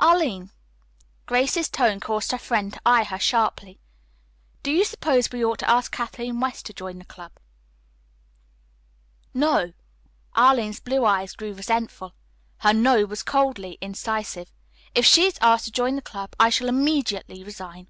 "Arline," 0.00 0.50
Grace's 1.26 1.68
tone 1.68 2.00
caused 2.00 2.32
her 2.32 2.38
friend 2.38 2.72
to 2.72 2.80
eye 2.86 3.04
her 3.04 3.18
sharply, 3.18 3.78
"do 4.62 4.70
you 4.72 4.82
suppose 4.82 5.30
we 5.30 5.44
ought 5.44 5.58
to 5.58 5.68
ask 5.68 5.92
Kathleen 5.92 6.40
West 6.40 6.64
to 6.64 6.72
join 6.72 7.02
our 7.02 7.04
club?" 7.04 7.32
"No." 9.34 9.74
Arline's 10.34 10.80
blue 10.80 11.04
eyes 11.04 11.34
grew 11.34 11.52
resentful. 11.52 12.14
Her 12.60 12.72
"no" 12.72 13.04
was 13.04 13.22
coldly 13.22 13.76
incisive. 13.82 14.50
"If 14.94 15.04
she 15.04 15.26
is 15.26 15.36
asked 15.42 15.66
to 15.66 15.70
join 15.70 15.96
the 15.96 16.00
club, 16.00 16.32
I 16.40 16.48
shall 16.48 16.68
immediately 16.70 17.44
resign." 17.44 17.88